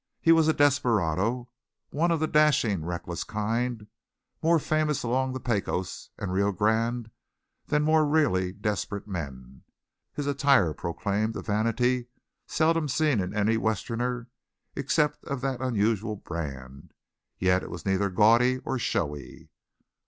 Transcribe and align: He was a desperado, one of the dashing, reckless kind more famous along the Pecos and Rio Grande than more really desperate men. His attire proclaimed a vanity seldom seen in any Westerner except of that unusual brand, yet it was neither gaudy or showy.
He 0.19 0.31
was 0.31 0.47
a 0.47 0.53
desperado, 0.53 1.51
one 1.91 2.09
of 2.09 2.19
the 2.19 2.25
dashing, 2.25 2.83
reckless 2.83 3.23
kind 3.23 3.85
more 4.41 4.57
famous 4.57 5.03
along 5.03 5.31
the 5.33 5.39
Pecos 5.39 6.09
and 6.17 6.33
Rio 6.33 6.51
Grande 6.51 7.11
than 7.67 7.83
more 7.83 8.03
really 8.03 8.51
desperate 8.51 9.07
men. 9.07 9.61
His 10.11 10.25
attire 10.25 10.73
proclaimed 10.73 11.35
a 11.35 11.43
vanity 11.43 12.07
seldom 12.47 12.87
seen 12.87 13.19
in 13.19 13.31
any 13.37 13.57
Westerner 13.57 14.27
except 14.75 15.23
of 15.25 15.41
that 15.41 15.61
unusual 15.61 16.15
brand, 16.15 16.95
yet 17.37 17.61
it 17.61 17.69
was 17.69 17.85
neither 17.85 18.09
gaudy 18.09 18.57
or 18.65 18.79
showy. 18.79 19.49